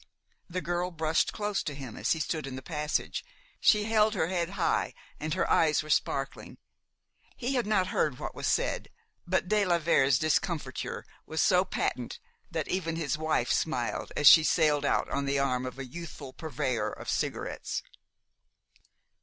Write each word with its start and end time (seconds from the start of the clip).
The 0.49 0.61
girl 0.61 0.89
brushed 0.89 1.31
close 1.31 1.61
to 1.61 1.75
him 1.75 1.95
as 1.95 2.13
he 2.13 2.19
stood 2.19 2.47
in 2.47 2.55
the 2.55 2.63
passage. 2.63 3.23
She 3.59 3.83
held 3.83 4.15
her 4.15 4.29
head 4.29 4.49
high 4.57 4.95
and 5.19 5.35
her 5.35 5.47
eyes 5.47 5.83
were 5.83 5.91
sparkling. 5.91 6.57
He 7.37 7.53
had 7.53 7.67
not 7.67 7.89
heard 7.93 8.17
what 8.17 8.33
was 8.33 8.47
said; 8.47 8.89
but 9.27 9.47
de 9.47 9.63
la 9.63 9.77
Vere's 9.77 10.17
discomfiture 10.17 11.05
was 11.27 11.39
so 11.39 11.63
patent 11.63 12.17
that 12.49 12.67
even 12.67 12.95
his 12.95 13.15
wife 13.15 13.51
smiled 13.51 14.11
as 14.17 14.25
she 14.27 14.43
sailed 14.43 14.85
out 14.85 15.07
on 15.11 15.25
the 15.25 15.37
arm 15.37 15.67
of 15.67 15.77
a 15.77 15.85
youthful 15.85 16.33
purveyor 16.33 16.89
of 16.91 17.07
cigarettes. 17.07 17.83